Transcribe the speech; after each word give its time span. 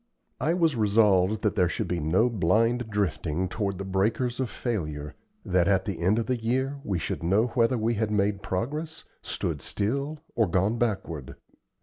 I 0.39 0.55
was 0.55 0.75
resolved 0.75 1.43
that 1.43 1.55
there 1.55 1.69
should 1.69 1.87
be 1.87 1.99
no 1.99 2.27
blind 2.27 2.89
drifting 2.89 3.47
toward 3.47 3.77
the 3.77 3.83
breakers 3.85 4.39
of 4.39 4.49
failure 4.49 5.13
that 5.45 5.67
at 5.67 5.85
the 5.85 5.99
end 5.99 6.17
of 6.17 6.25
the 6.25 6.41
year 6.43 6.79
we 6.83 6.97
should 6.97 7.21
know 7.21 7.49
whether 7.49 7.77
we 7.77 7.93
had 7.93 8.09
made 8.09 8.41
progress, 8.41 9.03
stood 9.21 9.61
still, 9.61 10.17
or 10.33 10.47
gone 10.49 10.79
backward. 10.79 11.35